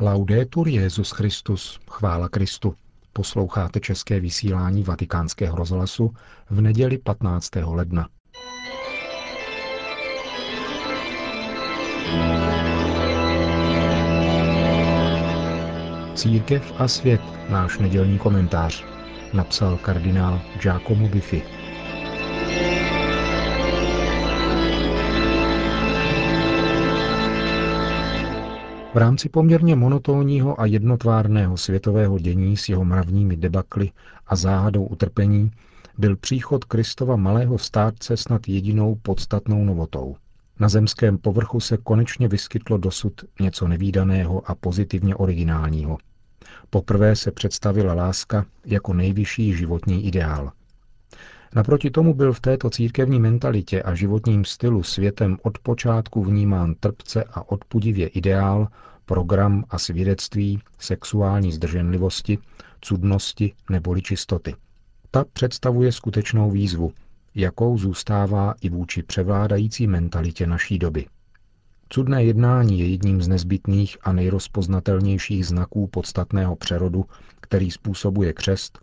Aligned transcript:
Laudetur 0.00 0.68
Jezus 0.68 1.10
Christus, 1.10 1.80
chvála 1.90 2.28
Kristu. 2.28 2.74
Posloucháte 3.12 3.80
české 3.80 4.20
vysílání 4.20 4.82
Vatikánského 4.82 5.56
rozhlasu 5.56 6.14
v 6.50 6.60
neděli 6.60 6.98
15. 6.98 7.50
ledna. 7.56 8.08
Církev 16.14 16.72
a 16.78 16.88
svět, 16.88 17.20
náš 17.48 17.78
nedělní 17.78 18.18
komentář, 18.18 18.84
napsal 19.32 19.76
kardinál 19.76 20.42
Giacomo 20.62 21.08
Biffi. 21.08 21.42
V 28.96 28.98
rámci 28.98 29.28
poměrně 29.28 29.76
monotónního 29.76 30.60
a 30.60 30.66
jednotvárného 30.66 31.56
světového 31.56 32.18
dění 32.18 32.56
s 32.56 32.68
jeho 32.68 32.84
mravními 32.84 33.36
debakly 33.36 33.90
a 34.26 34.36
záhadou 34.36 34.84
utrpení 34.84 35.50
byl 35.98 36.16
příchod 36.16 36.64
Kristova 36.64 37.16
malého 37.16 37.58
státce 37.58 38.16
snad 38.16 38.48
jedinou 38.48 38.94
podstatnou 38.94 39.64
novotou. 39.64 40.16
Na 40.60 40.68
zemském 40.68 41.18
povrchu 41.18 41.60
se 41.60 41.76
konečně 41.76 42.28
vyskytlo 42.28 42.78
dosud 42.78 43.24
něco 43.40 43.68
nevýdaného 43.68 44.50
a 44.50 44.54
pozitivně 44.54 45.16
originálního. 45.16 45.98
Poprvé 46.70 47.16
se 47.16 47.30
představila 47.30 47.94
láska 47.94 48.46
jako 48.64 48.94
nejvyšší 48.94 49.52
životní 49.56 50.06
ideál. 50.06 50.52
Naproti 51.54 51.90
tomu 51.90 52.14
byl 52.14 52.32
v 52.32 52.40
této 52.40 52.70
církevní 52.70 53.20
mentalitě 53.20 53.82
a 53.82 53.94
životním 53.94 54.44
stylu 54.44 54.82
světem 54.82 55.36
od 55.42 55.58
počátku 55.58 56.24
vnímán 56.24 56.74
trpce 56.74 57.24
a 57.24 57.50
odpudivě 57.50 58.08
ideál, 58.08 58.68
program 59.04 59.64
a 59.70 59.78
svědectví 59.78 60.60
sexuální 60.78 61.52
zdrženlivosti, 61.52 62.38
cudnosti 62.80 63.52
neboli 63.70 64.02
čistoty. 64.02 64.54
Ta 65.10 65.24
představuje 65.32 65.92
skutečnou 65.92 66.50
výzvu, 66.50 66.92
jakou 67.34 67.78
zůstává 67.78 68.54
i 68.60 68.68
vůči 68.70 69.02
převládající 69.02 69.86
mentalitě 69.86 70.46
naší 70.46 70.78
doby. 70.78 71.06
Cudné 71.88 72.24
jednání 72.24 72.80
je 72.80 72.88
jedním 72.88 73.22
z 73.22 73.28
nezbytných 73.28 73.96
a 74.02 74.12
nejrozpoznatelnějších 74.12 75.46
znaků 75.46 75.86
podstatného 75.86 76.56
přerodu, 76.56 77.04
který 77.40 77.70
způsobuje 77.70 78.32
křest, 78.32 78.78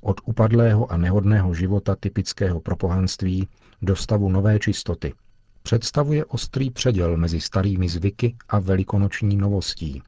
od 0.00 0.20
upadlého 0.24 0.92
a 0.92 0.96
nehodného 0.96 1.54
života 1.54 1.96
typického 2.00 2.60
pro 2.60 2.76
pohanství 2.76 3.48
do 3.82 3.96
stavu 3.96 4.28
nové 4.28 4.58
čistoty. 4.58 5.14
Představuje 5.62 6.24
ostrý 6.24 6.70
předěl 6.70 7.16
mezi 7.16 7.40
starými 7.40 7.88
zvyky 7.88 8.36
a 8.48 8.58
velikonoční 8.58 9.36
novostí. 9.36 10.02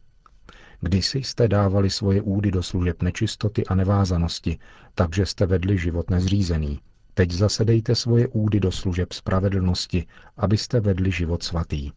Kdysi 0.80 1.18
jste 1.18 1.48
dávali 1.48 1.90
svoje 1.90 2.22
údy 2.22 2.50
do 2.50 2.62
služeb 2.62 3.02
nečistoty 3.02 3.66
a 3.66 3.74
nevázanosti, 3.74 4.58
takže 4.94 5.26
jste 5.26 5.46
vedli 5.46 5.78
život 5.78 6.10
nezřízený. 6.10 6.80
Teď 7.14 7.30
zase 7.30 7.64
dejte 7.64 7.94
svoje 7.94 8.28
údy 8.28 8.60
do 8.60 8.72
služeb 8.72 9.12
spravedlnosti, 9.12 10.06
abyste 10.36 10.80
vedli 10.80 11.12
život 11.12 11.42
svatý, 11.42 11.90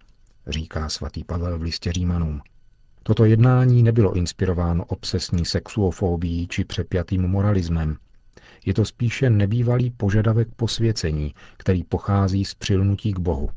říká 0.47 0.89
svatý 0.89 1.23
Pavel 1.23 1.59
v 1.59 1.61
listě 1.61 1.91
Římanům. 1.91 2.41
Toto 3.03 3.25
jednání 3.25 3.83
nebylo 3.83 4.13
inspirováno 4.13 4.85
obsesní 4.85 5.45
sexuofóbií 5.45 6.47
či 6.47 6.65
přepjatým 6.65 7.27
moralismem. 7.27 7.97
Je 8.65 8.73
to 8.73 8.85
spíše 8.85 9.29
nebývalý 9.29 9.91
požadavek 9.91 10.47
posvěcení, 10.55 11.33
který 11.57 11.83
pochází 11.83 12.45
z 12.45 12.53
přilnutí 12.55 13.13
k 13.13 13.19
Bohu. 13.19 13.49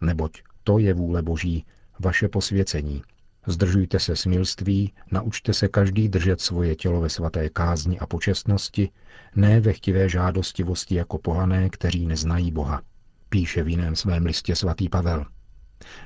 Neboť 0.00 0.42
to 0.64 0.78
je 0.78 0.94
vůle 0.94 1.22
Boží, 1.22 1.64
vaše 2.00 2.28
posvěcení. 2.28 3.02
Zdržujte 3.46 3.98
se 3.98 4.16
smilství, 4.16 4.92
naučte 5.10 5.52
se 5.52 5.68
každý 5.68 6.08
držet 6.08 6.40
svoje 6.40 6.76
tělo 6.76 7.00
ve 7.00 7.08
svaté 7.08 7.48
kázni 7.48 7.98
a 7.98 8.06
počestnosti, 8.06 8.90
ne 9.34 9.60
ve 9.60 9.72
chtivé 9.72 10.08
žádostivosti 10.08 10.94
jako 10.94 11.18
pohané, 11.18 11.68
kteří 11.68 12.06
neznají 12.06 12.52
Boha. 12.52 12.82
Píše 13.28 13.62
v 13.62 13.68
jiném 13.68 13.96
svém 13.96 14.26
listě 14.26 14.56
svatý 14.56 14.88
Pavel. 14.88 15.26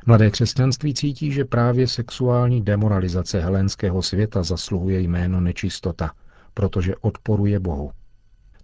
Mladé 0.07 0.31
křesťanství 0.31 0.95
cítí, 0.95 1.33
že 1.33 1.45
právě 1.45 1.89
sexuální 1.89 2.63
demoralizace 2.63 3.41
helenského 3.41 4.03
světa 4.03 4.43
zasluhuje 4.43 5.01
jméno 5.01 5.41
nečistota, 5.41 6.11
protože 6.55 6.97
odporuje 6.97 7.61
Bohu. 7.61 7.91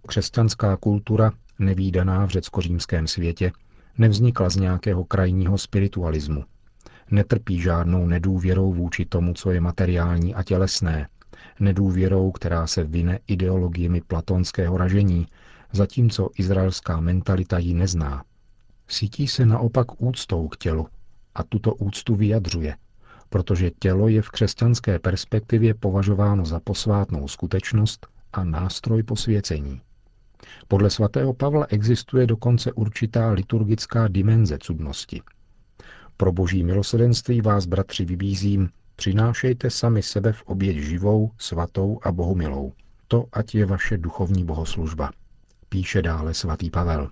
Křesťanská 0.07 0.77
kultura, 0.77 1.31
nevýdaná 1.59 2.25
v 2.25 2.29
řecko-římském 2.29 3.07
světě, 3.07 3.51
nevznikla 3.97 4.49
z 4.49 4.55
nějakého 4.55 5.03
krajního 5.03 5.57
spiritualismu. 5.57 6.43
Netrpí 7.11 7.61
žádnou 7.61 8.05
nedůvěrou 8.05 8.73
vůči 8.73 9.05
tomu, 9.05 9.33
co 9.33 9.51
je 9.51 9.61
materiální 9.61 10.35
a 10.35 10.43
tělesné, 10.43 11.07
nedůvěrou, 11.59 12.31
která 12.31 12.67
se 12.67 12.83
vyne 12.83 13.19
ideologiemi 13.27 14.01
platonského 14.01 14.77
ražení, 14.77 15.27
zatímco 15.71 16.29
izraelská 16.37 16.99
mentalita 16.99 17.57
ji 17.57 17.73
nezná. 17.73 18.23
Sítí 18.87 19.27
se 19.27 19.45
naopak 19.45 20.01
úctou 20.01 20.47
k 20.47 20.57
tělu, 20.57 20.87
a 21.35 21.43
tuto 21.43 21.75
úctu 21.75 22.15
vyjadřuje, 22.15 22.75
protože 23.29 23.71
tělo 23.79 24.07
je 24.07 24.21
v 24.21 24.29
křesťanské 24.29 24.99
perspektivě 24.99 25.73
považováno 25.73 26.45
za 26.45 26.59
posvátnou 26.59 27.27
skutečnost 27.27 28.07
a 28.33 28.43
nástroj 28.43 29.03
posvěcení. 29.03 29.81
Podle 30.67 30.89
svatého 30.89 31.33
Pavla 31.33 31.65
existuje 31.69 32.27
dokonce 32.27 32.71
určitá 32.71 33.31
liturgická 33.31 34.07
dimenze 34.07 34.57
cudnosti. 34.57 35.21
Pro 36.17 36.31
boží 36.31 36.63
milosedenství 36.63 37.41
vás, 37.41 37.65
bratři, 37.65 38.05
vybízím, 38.05 38.69
přinášejte 38.95 39.69
sami 39.69 40.03
sebe 40.03 40.33
v 40.33 40.43
oběť 40.43 40.77
živou, 40.77 41.31
svatou 41.37 41.99
a 42.03 42.11
bohumilou. 42.11 42.73
To 43.07 43.25
ať 43.33 43.55
je 43.55 43.65
vaše 43.65 43.97
duchovní 43.97 44.45
bohoslužba. 44.45 45.11
Píše 45.69 46.01
dále 46.01 46.33
svatý 46.33 46.69
Pavel. 46.69 47.11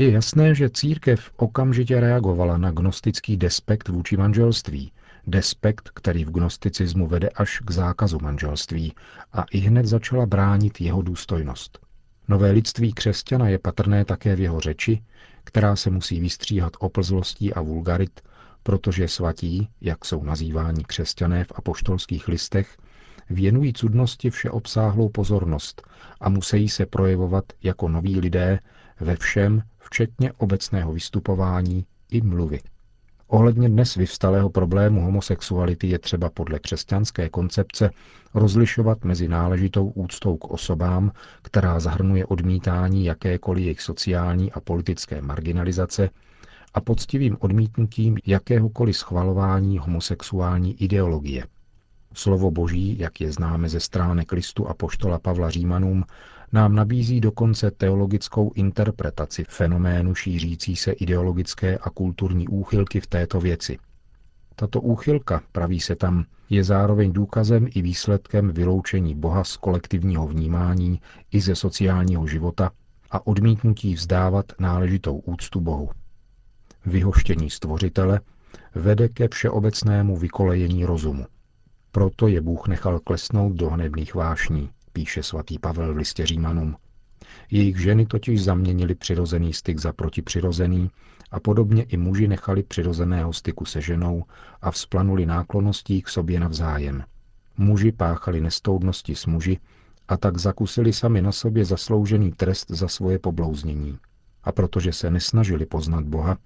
Je 0.00 0.10
jasné, 0.10 0.54
že 0.54 0.70
církev 0.70 1.30
okamžitě 1.36 2.00
reagovala 2.00 2.58
na 2.58 2.70
gnostický 2.70 3.36
despekt 3.36 3.88
vůči 3.88 4.16
manželství, 4.16 4.92
despekt, 5.26 5.90
který 5.94 6.24
v 6.24 6.30
gnosticismu 6.30 7.06
vede 7.06 7.28
až 7.28 7.60
k 7.60 7.70
zákazu 7.70 8.18
manželství 8.22 8.94
a 9.32 9.42
i 9.42 9.58
hned 9.58 9.86
začala 9.86 10.26
bránit 10.26 10.80
jeho 10.80 11.02
důstojnost. 11.02 11.78
Nové 12.28 12.50
lidství 12.50 12.92
křesťana 12.92 13.48
je 13.48 13.58
patrné 13.58 14.04
také 14.04 14.36
v 14.36 14.40
jeho 14.40 14.60
řeči, 14.60 15.02
která 15.44 15.76
se 15.76 15.90
musí 15.90 16.20
vystříhat 16.20 16.72
oplzlostí 16.78 17.54
a 17.54 17.60
vulgarit, 17.60 18.20
protože 18.62 19.08
svatí, 19.08 19.68
jak 19.80 20.04
jsou 20.04 20.22
nazýváni 20.22 20.84
křesťané 20.84 21.44
v 21.44 21.52
apoštolských 21.54 22.28
listech, 22.28 22.76
věnují 23.30 23.72
cudnosti 23.72 24.30
všeobsáhlou 24.30 25.08
pozornost 25.08 25.82
a 26.20 26.28
musí 26.28 26.68
se 26.68 26.86
projevovat 26.86 27.44
jako 27.62 27.88
noví 27.88 28.20
lidé 28.20 28.58
ve 29.00 29.16
všem, 29.16 29.62
včetně 29.78 30.32
obecného 30.32 30.92
vystupování 30.92 31.86
i 32.10 32.20
mluvy. 32.20 32.60
Ohledně 33.26 33.68
dnes 33.68 33.94
vyvstalého 33.94 34.50
problému 34.50 35.00
homosexuality 35.00 35.86
je 35.86 35.98
třeba 35.98 36.30
podle 36.30 36.58
křesťanské 36.58 37.28
koncepce 37.28 37.90
rozlišovat 38.34 39.04
mezi 39.04 39.28
náležitou 39.28 39.88
úctou 39.88 40.36
k 40.36 40.44
osobám, 40.44 41.12
která 41.42 41.80
zahrnuje 41.80 42.26
odmítání 42.26 43.04
jakékoliv 43.04 43.64
jejich 43.64 43.80
sociální 43.80 44.52
a 44.52 44.60
politické 44.60 45.20
marginalizace, 45.20 46.10
a 46.74 46.80
poctivým 46.80 47.36
odmítnutím 47.40 48.16
jakéhokoliv 48.26 48.96
schvalování 48.96 49.78
homosexuální 49.78 50.82
ideologie. 50.82 51.44
Slovo 52.14 52.50
Boží, 52.50 52.98
jak 52.98 53.20
je 53.20 53.32
známe 53.32 53.68
ze 53.68 53.80
stránek 53.80 54.32
listu 54.32 54.68
a 54.68 54.74
poštola 54.74 55.18
Pavla 55.18 55.50
Římanům, 55.50 56.04
nám 56.52 56.74
nabízí 56.74 57.20
dokonce 57.20 57.70
teologickou 57.70 58.52
interpretaci 58.54 59.44
fenoménu 59.48 60.14
šířící 60.14 60.76
se 60.76 60.92
ideologické 60.92 61.78
a 61.78 61.90
kulturní 61.90 62.48
úchylky 62.48 63.00
v 63.00 63.06
této 63.06 63.40
věci. 63.40 63.78
Tato 64.56 64.80
úchylka, 64.80 65.42
praví 65.52 65.80
se 65.80 65.96
tam, 65.96 66.24
je 66.50 66.64
zároveň 66.64 67.12
důkazem 67.12 67.66
i 67.74 67.82
výsledkem 67.82 68.52
vyloučení 68.52 69.14
Boha 69.14 69.44
z 69.44 69.56
kolektivního 69.56 70.26
vnímání 70.26 71.00
i 71.32 71.40
ze 71.40 71.54
sociálního 71.54 72.26
života 72.26 72.70
a 73.10 73.26
odmítnutí 73.26 73.94
vzdávat 73.94 74.52
náležitou 74.58 75.18
úctu 75.18 75.60
Bohu. 75.60 75.90
Vyhoštění 76.86 77.50
stvořitele 77.50 78.20
vede 78.74 79.08
ke 79.08 79.28
všeobecnému 79.28 80.16
vykolejení 80.16 80.84
rozumu. 80.84 81.26
Proto 81.92 82.28
je 82.28 82.40
Bůh 82.40 82.68
nechal 82.68 82.98
klesnout 82.98 83.52
do 83.52 83.70
hnebných 83.70 84.14
vášní, 84.14 84.70
píše 84.92 85.22
svatý 85.22 85.58
Pavel 85.58 85.94
v 85.94 85.96
listě 85.96 86.26
Římanům. 86.26 86.76
Jejich 87.50 87.80
ženy 87.80 88.06
totiž 88.06 88.44
zaměnili 88.44 88.94
přirozený 88.94 89.52
styk 89.52 89.78
za 89.78 89.92
protipřirozený 89.92 90.90
a 91.30 91.40
podobně 91.40 91.82
i 91.82 91.96
muži 91.96 92.28
nechali 92.28 92.62
přirozeného 92.62 93.32
styku 93.32 93.64
se 93.64 93.80
ženou 93.80 94.24
a 94.62 94.70
vzplanuli 94.70 95.26
náklonností 95.26 96.02
k 96.02 96.08
sobě 96.08 96.40
navzájem. 96.40 97.04
Muži 97.56 97.92
páchali 97.92 98.40
nestoudnosti 98.40 99.14
s 99.14 99.26
muži 99.26 99.58
a 100.08 100.16
tak 100.16 100.38
zakusili 100.38 100.92
sami 100.92 101.22
na 101.22 101.32
sobě 101.32 101.64
zasloužený 101.64 102.32
trest 102.32 102.70
za 102.70 102.88
svoje 102.88 103.18
poblouznění. 103.18 103.98
A 104.44 104.52
protože 104.52 104.92
se 104.92 105.10
nesnažili 105.10 105.66
poznat 105.66 106.04
Boha, 106.04 106.38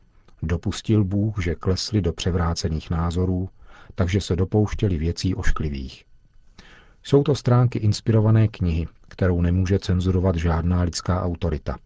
dopustil 0.43 1.05
Bůh, 1.05 1.43
že 1.43 1.55
klesli 1.55 2.01
do 2.01 2.13
převrácených 2.13 2.91
názorů 2.91 3.49
takže 3.95 4.21
se 4.21 4.37
dopouštěli 4.37 4.99
věcí 4.99 5.35
ošklivých. 5.35 6.05
Jsou 7.07 7.23
to 7.23 7.35
stránky 7.35 7.79
inspirované 7.79 8.49
knihy, 8.49 8.87
kterou 9.09 9.41
nemůže 9.41 9.79
cenzurovat 9.79 10.37
žádná 10.37 10.83
lidská 10.83 11.23
autorita. 11.23 11.77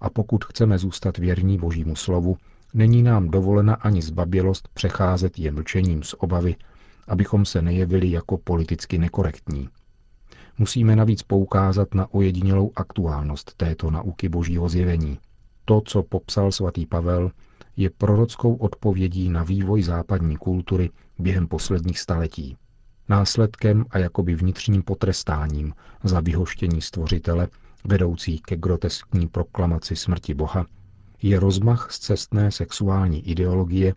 A 0.00 0.10
pokud 0.10 0.44
chceme 0.44 0.78
zůstat 0.78 1.18
věrní 1.18 1.58
Božímu 1.58 1.96
slovu, 1.96 2.36
není 2.74 3.02
nám 3.02 3.28
dovolena 3.28 3.74
ani 3.74 4.02
zbabělost 4.02 4.68
přecházet 4.74 5.38
je 5.38 5.52
mlčením 5.52 6.02
z 6.02 6.14
obavy, 6.18 6.56
abychom 7.08 7.44
se 7.44 7.62
nejevili 7.62 8.10
jako 8.10 8.38
politicky 8.38 8.98
nekorektní. 8.98 9.68
Musíme 10.58 10.96
navíc 10.96 11.22
poukázat 11.22 11.94
na 11.94 12.14
ojedinělou 12.14 12.72
aktuálnost 12.76 13.54
této 13.56 13.90
nauky 13.90 14.28
božího 14.28 14.68
zjevení. 14.68 15.18
To, 15.64 15.82
co 15.84 16.02
popsal 16.02 16.52
svatý 16.52 16.86
Pavel, 16.86 17.30
je 17.76 17.90
prorockou 17.90 18.54
odpovědí 18.54 19.28
na 19.28 19.42
vývoj 19.42 19.82
západní 19.82 20.36
kultury 20.36 20.90
během 21.18 21.46
posledních 21.46 21.98
staletí. 21.98 22.56
Následkem 23.08 23.84
a 23.90 23.98
jakoby 23.98 24.34
vnitřním 24.34 24.82
potrestáním 24.82 25.74
za 26.04 26.20
vyhoštění 26.20 26.82
stvořitele, 26.82 27.48
vedoucí 27.84 28.38
ke 28.38 28.56
groteskní 28.56 29.28
proklamaci 29.28 29.96
smrti 29.96 30.34
Boha, 30.34 30.66
je 31.22 31.40
rozmach 31.40 31.92
z 31.92 31.98
cestné 31.98 32.50
sexuální 32.50 33.28
ideologie, 33.28 33.94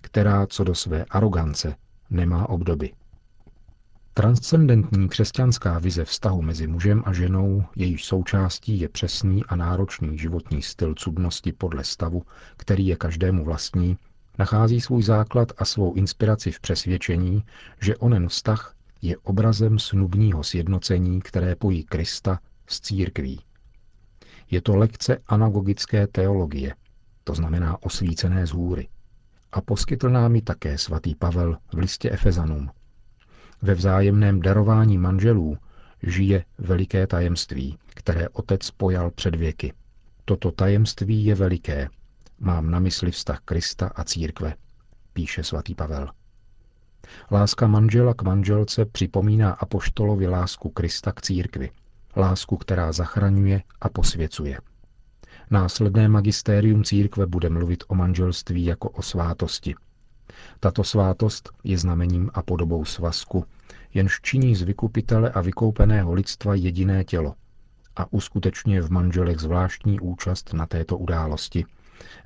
která 0.00 0.46
co 0.46 0.64
do 0.64 0.74
své 0.74 1.04
arogance 1.04 1.74
nemá 2.10 2.48
obdoby. 2.48 2.92
Transcendentní 4.14 5.08
křesťanská 5.08 5.78
vize 5.78 6.04
vztahu 6.04 6.42
mezi 6.42 6.66
mužem 6.66 7.02
a 7.06 7.12
ženou, 7.12 7.64
jejíž 7.76 8.04
součástí 8.04 8.80
je 8.80 8.88
přesný 8.88 9.44
a 9.44 9.56
náročný 9.56 10.18
životní 10.18 10.62
styl 10.62 10.94
cudnosti 10.94 11.52
podle 11.52 11.84
stavu, 11.84 12.22
který 12.56 12.86
je 12.86 12.96
každému 12.96 13.44
vlastní, 13.44 13.96
nachází 14.38 14.80
svůj 14.80 15.02
základ 15.02 15.52
a 15.58 15.64
svou 15.64 15.94
inspiraci 15.94 16.50
v 16.50 16.60
přesvědčení, 16.60 17.44
že 17.80 17.96
onen 17.96 18.28
vztah 18.28 18.74
je 19.02 19.16
obrazem 19.16 19.78
snubního 19.78 20.42
sjednocení, 20.42 21.20
které 21.20 21.56
pojí 21.56 21.84
Krista 21.84 22.40
s 22.66 22.80
církví. 22.80 23.40
Je 24.50 24.60
to 24.60 24.76
lekce 24.76 25.18
anagogické 25.26 26.06
teologie, 26.06 26.74
to 27.24 27.34
znamená 27.34 27.82
osvícené 27.82 28.46
z 28.46 28.50
hůry. 28.50 28.88
A 29.52 29.60
poskytl 29.60 30.10
nám 30.10 30.34
ji 30.34 30.42
také 30.42 30.78
svatý 30.78 31.14
Pavel 31.14 31.58
v 31.74 31.78
listě 31.78 32.10
Efezanům. 32.10 32.70
Ve 33.62 33.74
vzájemném 33.74 34.40
darování 34.40 34.98
manželů 34.98 35.58
žije 36.02 36.44
veliké 36.58 37.06
tajemství, 37.06 37.78
které 37.86 38.28
otec 38.28 38.70
pojal 38.70 39.10
před 39.10 39.34
věky. 39.34 39.72
Toto 40.24 40.50
tajemství 40.50 41.24
je 41.24 41.34
veliké. 41.34 41.88
Mám 42.40 42.70
na 42.70 42.78
mysli 42.78 43.10
vztah 43.10 43.40
Krista 43.44 43.90
a 43.94 44.04
církve, 44.04 44.54
píše 45.12 45.44
svatý 45.44 45.74
Pavel. 45.74 46.10
Láska 47.30 47.66
manžela 47.66 48.14
k 48.14 48.22
manželce 48.22 48.84
připomíná 48.84 49.52
apoštolovi 49.52 50.28
lásku 50.28 50.68
Krista 50.68 51.12
k 51.12 51.22
církvi. 51.22 51.70
Lásku, 52.16 52.56
která 52.56 52.92
zachraňuje 52.92 53.62
a 53.80 53.88
posvěcuje. 53.88 54.58
Následné 55.50 56.08
magistérium 56.08 56.84
církve 56.84 57.26
bude 57.26 57.50
mluvit 57.50 57.84
o 57.88 57.94
manželství 57.94 58.64
jako 58.64 58.90
o 58.90 59.02
svátosti– 59.02 59.74
tato 60.60 60.84
svátost 60.84 61.50
je 61.64 61.78
znamením 61.78 62.30
a 62.34 62.42
podobou 62.42 62.84
svazku, 62.84 63.44
jenž 63.94 64.20
činí 64.22 64.56
z 64.56 64.62
vykupitele 64.62 65.30
a 65.30 65.40
vykoupeného 65.40 66.12
lidstva 66.12 66.54
jediné 66.54 67.04
tělo 67.04 67.34
a 67.96 68.12
uskutečňuje 68.12 68.82
v 68.82 68.90
manželech 68.90 69.38
zvláštní 69.38 70.00
účast 70.00 70.52
na 70.52 70.66
této 70.66 70.98
události, 70.98 71.64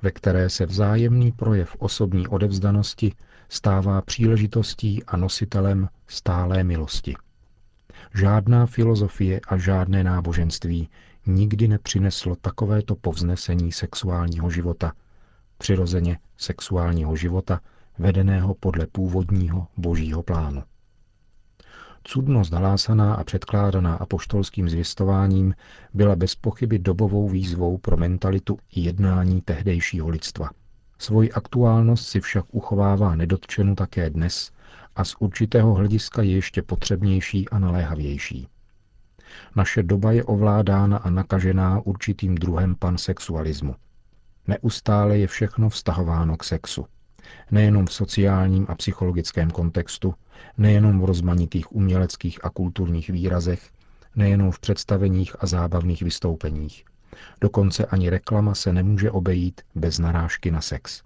ve 0.03 0.11
které 0.11 0.51
se 0.51 0.67
vzájemný 0.67 1.33
projev 1.33 1.77
osobní 1.79 2.29
odevzdanosti 2.29 3.13
stává 3.49 4.03
příležitostí 4.03 5.05
a 5.05 5.17
nositelem 5.17 5.89
stálé 6.07 6.65
milosti. 6.65 7.15
Žádná 8.15 8.67
filozofie 8.67 9.41
a 9.49 9.57
žádné 9.57 10.05
náboženství 10.05 10.89
nikdy 11.27 11.69
nepřineslo 11.69 12.37
takovéto 12.37 12.95
povznesení 12.97 13.73
sexuálního 13.73 14.51
života, 14.51 14.93
přirozeně 15.59 16.19
sexuálního 16.37 17.17
života, 17.17 17.61
vedeného 17.99 18.55
podle 18.55 18.87
původního 18.87 19.67
božího 19.77 20.23
plánu. 20.23 20.63
Cudnost 22.07 22.53
nalásaná 22.53 23.15
a 23.15 23.25
předkládaná 23.25 23.95
apoštolským 23.95 24.69
zvěstováním 24.69 25.55
byla 25.95 26.17
bez 26.17 26.35
pochyby 26.35 26.79
dobovou 26.79 27.29
výzvou 27.29 27.79
pro 27.79 27.97
mentalitu 27.97 28.59
i 28.77 28.81
jednání 28.81 29.41
tehdejšího 29.41 30.09
lidstva. 30.09 30.51
Svoji 30.99 31.33
aktuálnost 31.33 32.07
si 32.07 32.21
však 32.21 32.45
uchovává 32.53 33.15
nedotčenu 33.15 33.75
také 33.75 34.11
dnes 34.11 34.51
a 34.97 35.05
z 35.05 35.15
určitého 35.19 35.75
hlediska 35.75 36.23
je 36.23 36.31
ještě 36.31 36.63
potřebnější 36.63 37.49
a 37.49 37.59
naléhavější. 37.59 38.49
Naše 39.57 39.83
doba 39.83 40.13
je 40.13 40.25
ovládána 40.25 40.97
a 40.97 41.11
nakažená 41.11 41.81
určitým 41.81 42.35
druhem 42.35 42.75
pansexualismu. 42.75 43.75
Neustále 44.47 45.19
je 45.19 45.27
všechno 45.27 45.69
vztahováno 45.69 46.37
k 46.37 46.45
sexu 46.45 46.87
nejenom 47.51 47.87
v 47.87 47.93
sociálním 47.93 48.67
a 48.69 48.75
psychologickém 48.75 49.51
kontextu, 49.51 50.15
nejenom 50.59 51.01
v 51.01 51.05
rozmanitých 51.05 51.73
uměleckých 51.73 52.45
a 52.45 52.51
kulturních 52.51 53.11
výrazech, 53.11 53.71
nejenom 54.17 54.51
v 54.51 54.61
představeních 54.61 55.37
a 55.41 55.47
zábavných 55.47 56.03
vystoupeních. 56.03 56.85
Dokonce 57.41 57.87
ani 57.87 58.11
reklama 58.11 58.55
se 58.55 58.73
nemůže 58.73 59.11
obejít 59.11 59.61
bez 59.75 59.99
narážky 59.99 60.51
na 60.51 60.61
sex. 60.61 61.03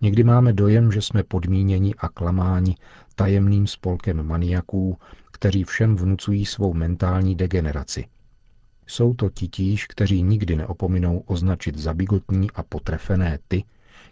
Někdy 0.00 0.24
máme 0.24 0.52
dojem, 0.52 0.92
že 0.92 1.02
jsme 1.02 1.22
podmíněni 1.22 1.94
a 1.98 2.08
klamáni 2.08 2.76
tajemným 3.14 3.66
spolkem 3.66 4.26
maniaků, 4.26 4.98
kteří 5.32 5.64
všem 5.64 5.96
vnucují 5.96 6.46
svou 6.46 6.74
mentální 6.74 7.34
degeneraci. 7.34 8.06
Jsou 8.86 9.14
to 9.14 9.30
titíž, 9.30 9.86
kteří 9.86 10.22
nikdy 10.22 10.56
neopominou 10.56 11.18
označit 11.18 11.78
za 11.78 11.94
bigotní 11.94 12.50
a 12.50 12.62
potrefené 12.62 13.38
ty, 13.48 13.64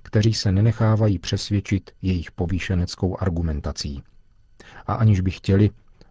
kteří 0.03 0.35
se 0.35 0.53
nenechávají 0.53 1.19
přesvědčit 1.19 1.91
jejich 2.03 2.31
povýšeneckou 2.33 3.17
argumentací. 3.21 4.03
A 4.87 4.95
aniž 4.95 5.21
by 5.21 5.31
chtěli, 5.31 5.71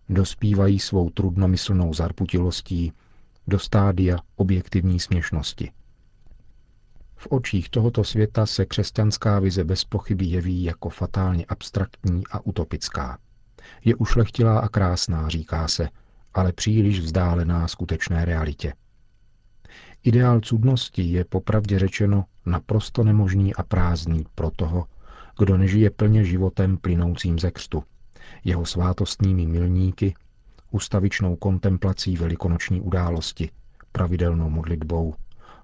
dospívají 0.09 0.79
svou 0.79 1.09
trudnomyslnou 1.09 1.93
zarputilostí 1.93 2.93
do 3.47 3.59
stádia 3.59 4.17
objektivní 4.35 4.99
směšnosti. 4.99 5.71
V 7.15 7.27
očích 7.29 7.69
tohoto 7.69 8.03
světa 8.03 8.45
se 8.45 8.65
křesťanská 8.65 9.39
vize 9.39 9.63
bez 9.63 9.83
pochyby 9.83 10.25
jeví 10.25 10.63
jako 10.63 10.89
fatálně 10.89 11.45
abstraktní 11.45 12.23
a 12.31 12.45
utopická. 12.45 13.17
Je 13.85 13.95
ušlechtilá 13.95 14.59
a 14.59 14.69
krásná, 14.69 15.29
říká 15.29 15.67
se, 15.67 15.89
ale 16.33 16.53
příliš 16.53 16.99
vzdálená 16.99 17.67
skutečné 17.67 18.25
realitě. 18.25 18.73
Ideál 20.03 20.39
cudnosti 20.39 21.01
je 21.01 21.25
popravdě 21.25 21.79
řečeno 21.79 22.25
naprosto 22.45 23.03
nemožný 23.03 23.55
a 23.55 23.63
prázdný 23.63 24.25
pro 24.35 24.51
toho, 24.51 24.85
kdo 25.39 25.57
nežije 25.57 25.89
plně 25.89 26.25
životem 26.25 26.77
plynoucím 26.77 27.39
ze 27.39 27.51
křtu, 27.51 27.83
jeho 28.43 28.65
svátostními 28.65 29.45
milníky, 29.45 30.13
ustavičnou 30.71 31.35
kontemplací 31.35 32.17
velikonoční 32.17 32.81
události, 32.81 33.49
pravidelnou 33.91 34.49
modlitbou, 34.49 35.13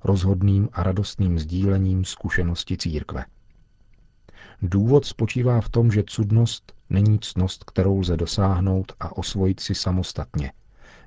rozhodným 0.03 0.69
a 0.73 0.83
radostným 0.83 1.39
sdílením 1.39 2.05
zkušenosti 2.05 2.77
církve. 2.77 3.25
Důvod 4.61 5.05
spočívá 5.05 5.61
v 5.61 5.69
tom, 5.69 5.91
že 5.91 6.03
cudnost 6.07 6.73
není 6.89 7.19
cnost, 7.19 7.63
kterou 7.63 7.99
lze 7.99 8.17
dosáhnout 8.17 8.93
a 8.99 9.17
osvojit 9.17 9.59
si 9.59 9.75
samostatně– 9.75 10.51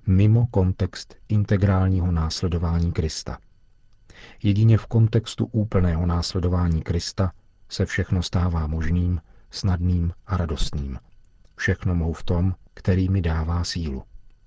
mimo 0.06 0.46
kontext 0.46 1.14
integrálního 1.28 2.12
následování 2.12 2.92
Krista. 2.92 3.38
Jedině 4.42 4.78
v 4.78 4.86
kontextu 4.86 5.48
úplného 5.52 6.06
následování 6.06 6.82
Krista 6.82 7.32
se 7.68 7.86
všechno 7.86 8.22
stává 8.22 8.66
možným, 8.66 9.20
snadným 9.50 10.12
a 10.26 10.36
radostným. 10.36 10.98
Všechno 11.56 11.94
mohu 11.94 12.12
v 12.12 12.22
tom, 12.22 12.54
který 12.74 13.08
mi 13.08 13.22
dává 13.22 13.64
sílu, 13.64 14.02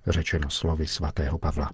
řečeno 0.08 0.50
slovy 0.50 0.88
svatého 0.88 1.38
Pavla. 1.38 1.72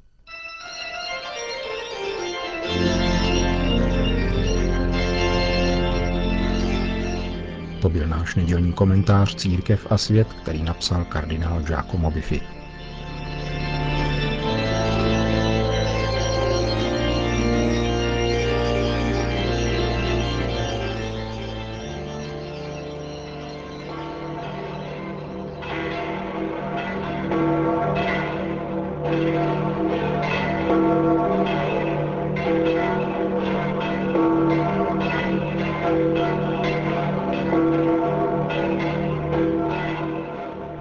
To 7.81 7.89
byl 7.89 8.07
náš 8.07 8.36
nedělní 8.36 8.74
komentář 8.74 9.36
Církev 9.36 9.88
a 9.89 9.98
svět, 9.98 10.33
který 10.33 10.63
napsal 10.63 11.05
kardinál 11.05 11.62
Giacomo 11.62 12.12
Biffi. 12.12 12.58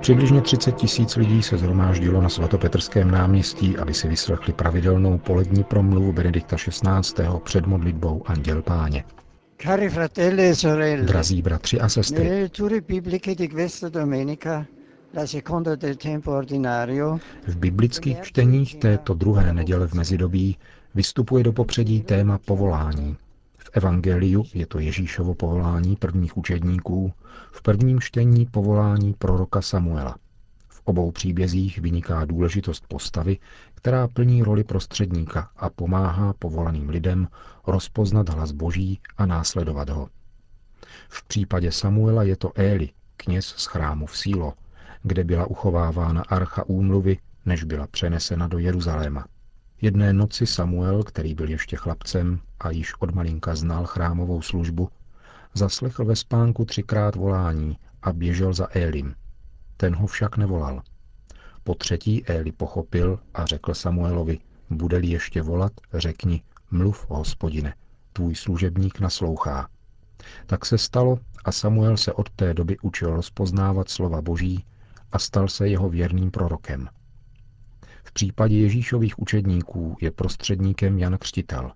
Přibližně 0.09 0.41
30 0.41 0.73
tisíc 0.73 1.17
lidí 1.17 1.43
se 1.43 1.59
zhromáždilo 1.59 2.23
na 2.23 2.29
svatopetrském 2.29 3.11
náměstí, 3.11 3.77
aby 3.77 3.95
si 3.95 4.09
vyslechli 4.09 4.53
pravidelnou 4.53 5.19
polední 5.19 5.65
promluvu 5.65 6.12
Benedikta 6.12 6.57
XVI. 6.57 7.25
před 7.45 7.67
modlitbou 7.67 8.23
Anděl 8.27 8.62
Páně. 8.62 9.05
E 10.81 11.03
Drazí 11.03 11.43
bratři 11.43 11.81
a 11.81 11.88
sestry, 11.88 12.50
v 17.47 17.57
biblických 17.57 18.21
čteních 18.21 18.77
této 18.77 19.15
druhé 19.15 19.53
neděle 19.53 19.87
v 19.88 19.95
mezidobí 19.95 20.57
vystupuje 20.95 21.45
do 21.45 21.53
popředí 21.53 22.00
téma 22.03 22.38
povolání. 22.38 23.17
V 23.69 23.71
evangeliu 23.77 24.45
je 24.55 24.67
to 24.67 24.79
Ježíšovo 24.79 25.35
povolání 25.35 25.97
prvních 25.97 26.37
učedníků, 26.37 27.13
v 27.51 27.63
prvním 27.63 28.01
čtení 28.01 28.47
povolání 28.47 29.15
proroka 29.15 29.63
Samuela. 29.63 30.17
V 30.69 30.83
obou 30.85 31.11
příbězích 31.11 31.79
vyniká 31.79 32.25
důležitost 32.25 32.85
postavy, 32.89 33.39
která 33.75 34.09
plní 34.09 34.43
roli 34.43 34.65
prostředníka 34.65 35.51
a 35.57 35.71
pomáhá 35.71 36.33
povolaným 36.33 36.89
lidem 36.89 37.29
rozpoznat 37.67 38.29
hlas 38.29 38.53
Boží 38.53 39.01
a 39.17 39.27
následovat 39.27 39.89
ho. 39.89 40.09
V 41.09 41.25
případě 41.25 41.73
Samuela 41.73 42.23
je 42.23 42.37
to 42.37 42.53
Éli, 42.55 42.91
kněz 43.17 43.47
z 43.47 43.65
chrámu 43.67 44.07
v 44.07 44.17
Sílo, 44.19 44.55
kde 45.03 45.25
byla 45.25 45.47
uchovávána 45.47 46.23
archa 46.29 46.65
úmluvy, 46.67 47.19
než 47.47 47.65
byla 47.65 47.87
přenesena 47.87 48.49
do 48.49 48.59
Jeruzaléma. 48.59 49.25
Jedné 49.80 50.12
noci 50.12 50.47
Samuel, 50.47 51.02
který 51.02 51.35
byl 51.35 51.49
ještě 51.49 51.76
chlapcem 51.76 52.40
a 52.61 52.70
již 52.70 52.94
od 53.00 53.14
malinka 53.14 53.54
znal 53.54 53.85
chrámovou 53.85 54.42
službu, 54.42 54.88
zaslechl 55.54 56.04
ve 56.04 56.16
spánku 56.16 56.64
třikrát 56.64 57.16
volání 57.16 57.78
a 58.02 58.12
běžel 58.12 58.52
za 58.52 58.68
Élim. 58.70 59.14
Ten 59.76 59.94
ho 59.94 60.06
však 60.06 60.37
nevolal. 60.37 60.82
Po 61.64 61.75
třetí 61.75 62.26
Éli 62.26 62.52
pochopil 62.52 63.18
a 63.35 63.47
řekl 63.47 63.75
Samuelovi, 63.75 64.38
bude-li 64.70 65.06
ještě 65.06 65.42
volat, 65.42 65.73
řekni, 65.94 66.42
mluv, 66.70 67.06
hospodine, 67.08 67.75
tvůj 68.12 68.35
služebník 68.35 69.00
naslouchá. 69.00 69.68
Tak 70.47 70.66
se 70.66 70.78
stalo 70.78 71.18
a 71.44 71.52
Samuel 71.52 71.97
se 71.97 72.12
od 72.12 72.30
té 72.30 72.54
doby 72.54 72.76
učil 72.82 73.16
rozpoznávat 73.16 73.88
slova 73.88 74.23
Boží 74.23 74.64
a 75.12 75.18
stal 75.18 75.49
se 75.49 75.68
jeho 75.68 75.88
věrným 75.88 76.30
prorokem. 76.30 76.88
V 78.09 78.12
případě 78.12 78.57
Ježíšových 78.57 79.19
učedníků 79.19 79.97
je 80.00 80.11
prostředníkem 80.11 80.99
Jan 80.99 81.19
Křtitel. 81.19 81.73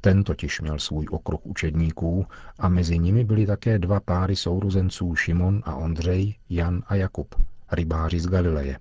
Ten 0.00 0.24
totiž 0.24 0.60
měl 0.60 0.78
svůj 0.78 1.06
okruh 1.10 1.46
učedníků 1.46 2.26
a 2.58 2.68
mezi 2.68 2.98
nimi 2.98 3.24
byly 3.24 3.46
také 3.46 3.78
dva 3.78 4.00
páry 4.00 4.36
sourozenců 4.36 5.16
Šimon 5.16 5.62
a 5.64 5.74
Ondřej, 5.74 6.34
Jan 6.50 6.82
a 6.86 6.94
Jakub, 6.94 7.34
rybáři 7.72 8.20
z 8.20 8.26
Galileje. 8.26 8.78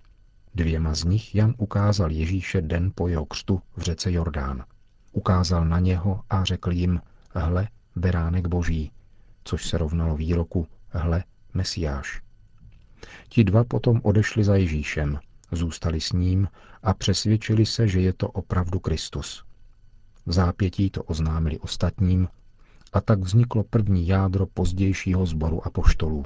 Dvěma 0.56 0.96
z 0.96 1.04
nich 1.04 1.36
Jan 1.36 1.54
ukázal 1.58 2.12
Ježíše 2.12 2.62
den 2.62 2.92
po 2.96 3.08
jeho 3.08 3.26
křtu 3.26 3.62
v 3.78 3.82
řece 3.82 4.12
Jordán. 4.12 4.64
Ukázal 5.12 5.66
na 5.66 5.80
něho 5.80 6.22
a 6.30 6.44
řekl 6.44 6.72
jim, 6.72 7.02
hle, 7.34 7.68
beránek 7.96 8.48
boží, 8.48 8.92
což 9.44 9.70
se 9.70 9.78
rovnalo 9.78 10.16
výroku, 10.16 10.68
hle, 10.90 11.24
mesiáš. 11.54 12.22
Ti 13.30 13.44
dva 13.44 13.64
potom 13.64 14.00
odešli 14.04 14.44
za 14.44 14.56
Ježíšem, 14.56 15.20
zůstali 15.52 16.02
s 16.02 16.12
ním 16.12 16.48
a 16.84 16.94
přesvědčili 16.94 17.66
se, 17.66 17.88
že 17.88 18.02
je 18.02 18.14
to 18.14 18.28
opravdu 18.28 18.80
Kristus. 18.80 19.44
V 20.26 20.34
zápětí 20.34 20.90
to 20.90 21.04
oznámili 21.04 21.60
ostatním 21.60 22.28
a 22.94 23.02
tak 23.02 23.20
vzniklo 23.20 23.64
první 23.64 24.08
jádro 24.08 24.46
pozdějšího 24.46 25.26
sboru 25.26 25.68
apoštolů. 25.68 26.26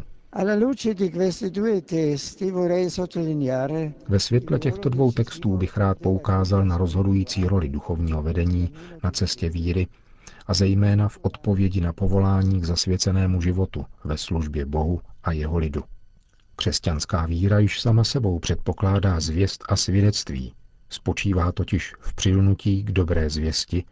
Ve 4.07 4.19
světle 4.19 4.59
těchto 4.59 4.89
dvou 4.89 5.11
textů 5.11 5.57
bych 5.57 5.77
rád 5.77 5.99
poukázal 5.99 6.65
na 6.65 6.77
rozhodující 6.77 7.43
roli 7.43 7.69
duchovního 7.69 8.23
vedení 8.23 8.71
na 9.03 9.11
cestě 9.11 9.49
víry 9.49 9.87
a 10.47 10.53
zejména 10.53 11.09
v 11.09 11.17
odpovědi 11.21 11.81
na 11.81 11.93
povolání 11.93 12.61
k 12.61 12.63
zasvěcenému 12.63 13.41
životu 13.41 13.85
ve 14.03 14.17
službě 14.17 14.65
Bohu 14.65 15.01
a 15.23 15.31
jeho 15.31 15.57
lidu. 15.57 15.83
Křesťanská 16.55 17.25
víra 17.25 17.59
již 17.59 17.81
sama 17.81 18.03
sebou 18.03 18.39
předpokládá 18.39 19.19
zvěst 19.19 19.63
a 19.69 19.75
svědectví. 19.75 20.53
Spočívá 20.89 21.51
totiž 21.51 21.93
v 21.99 22.13
přilnutí 22.13 22.83
k 22.83 22.91
dobré 22.91 23.29
zvěsti, 23.29 23.83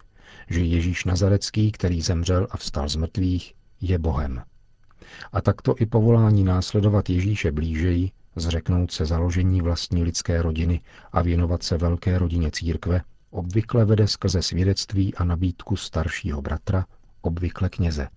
že 0.50 0.62
Ježíš 0.62 1.06
Nazarecký, 1.06 1.72
který 1.72 2.02
zemřel 2.02 2.48
a 2.52 2.58
vstal 2.58 2.90
z 2.90 2.96
mrtvých, 2.96 3.54
je 3.82 4.00
Bohem. 4.00 4.44
A 5.32 5.42
takto 5.42 5.76
i 5.80 5.86
povolání 5.86 6.44
následovat 6.44 7.10
Ježíše 7.10 7.52
blížeji, 7.52 8.12
zřeknout 8.36 8.92
se 8.92 9.06
založení 9.06 9.62
vlastní 9.62 10.04
lidské 10.04 10.42
rodiny 10.42 10.82
a 11.12 11.22
věnovat 11.22 11.64
se 11.64 11.78
velké 11.78 12.18
rodině 12.20 12.52
církve, 12.52 13.02
obvykle 13.30 13.86
vede 13.86 14.08
skrze 14.08 14.42
svědectví 14.42 15.16
a 15.16 15.24
nabídku 15.24 15.76
staršího 15.76 16.42
bratra, 16.42 16.86
obvykle 17.22 17.70
kněze. 17.70 18.08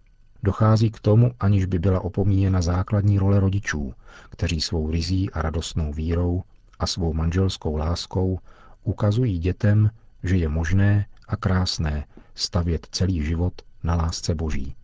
Dochází 0.46 0.90
k 0.90 1.00
tomu, 1.00 1.32
aniž 1.40 1.64
by 1.64 1.78
byla 1.78 2.00
opomíjena 2.00 2.62
základní 2.62 3.18
role 3.18 3.40
rodičů, 3.40 3.94
kteří 4.30 4.60
svou 4.60 4.90
rizí 4.90 5.30
a 5.30 5.42
radostnou 5.42 5.92
vírou 5.92 6.42
a 6.78 6.86
svou 6.86 7.12
manželskou 7.12 7.76
láskou 7.76 8.38
ukazují 8.84 9.38
dětem, 9.38 9.90
že 10.22 10.36
je 10.36 10.48
možné 10.48 11.06
a 11.28 11.36
krásné 11.36 12.06
stavět 12.34 12.86
celý 12.90 13.22
život 13.24 13.52
na 13.82 13.94
lásce 13.94 14.34
Boží. 14.34 14.74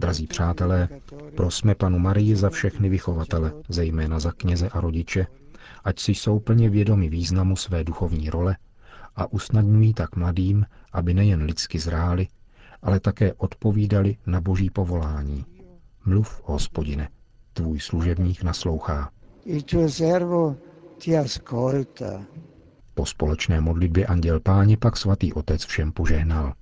Drazí 0.00 0.26
přátelé, 0.26 0.88
prosme 1.36 1.74
panu 1.74 1.98
Marii 1.98 2.36
za 2.36 2.50
všechny 2.50 2.88
vychovatele, 2.88 3.52
zejména 3.68 4.18
za 4.18 4.32
kněze 4.32 4.68
a 4.68 4.80
rodiče, 4.80 5.26
ať 5.84 5.98
si 6.00 6.14
jsou 6.14 6.38
plně 6.38 6.70
vědomi 6.70 7.08
významu 7.08 7.56
své 7.56 7.84
duchovní 7.84 8.30
role 8.30 8.56
a 9.18 9.32
usnadňují 9.32 9.94
tak 9.94 10.16
mladým, 10.16 10.66
aby 10.92 11.14
nejen 11.14 11.42
lidsky 11.42 11.78
zráli, 11.78 12.26
ale 12.82 13.00
také 13.00 13.34
odpovídali 13.34 14.16
na 14.26 14.40
boží 14.40 14.70
povolání. 14.70 15.44
Mluv, 16.06 16.42
hospodine, 16.44 17.08
tvůj 17.52 17.80
služebník 17.80 18.42
naslouchá. 18.42 19.10
Po 22.94 23.06
společné 23.06 23.60
modlitbě 23.60 24.06
Anděl 24.06 24.40
Páně 24.40 24.76
pak 24.76 24.96
svatý 24.96 25.32
otec 25.32 25.64
všem 25.64 25.92
požehnal. 25.92 26.52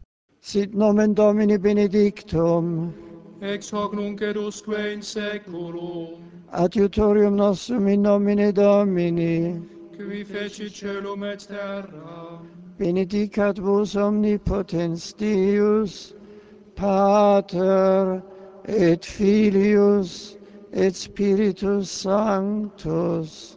Sit 0.41 0.75
nomen 0.75 1.15
Domini 1.15 1.59
benedictum, 1.59 2.95
ex 3.41 3.73
hoc 3.73 3.93
nunc 3.93 4.23
edusque 4.23 4.93
in 4.93 5.03
seculum, 5.03 6.09
adiutorium 6.49 7.37
nostrum 7.37 7.89
in 7.89 8.03
nomine 8.03 8.53
Domini, 8.53 9.63
qui 9.97 10.25
feci 10.25 10.69
celum 10.69 11.25
et 11.25 11.47
terra, 11.49 12.41
benedicat 12.79 13.59
vos 13.59 13.97
omnipotens 13.97 15.15
Deus, 15.15 16.15
Pater 16.75 18.21
et 18.69 19.05
Filius 19.05 20.37
et 20.73 20.95
Spiritus 20.95 21.89
Sanctus. 21.89 23.57